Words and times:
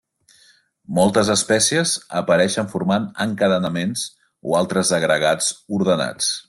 Moltes 0.99 1.29
espècies 1.33 1.93
apareixen 2.21 2.73
formant 2.73 3.07
encadenaments 3.29 4.09
o 4.53 4.59
altres 4.65 4.97
agregats 5.03 5.55
ordenats. 5.81 6.39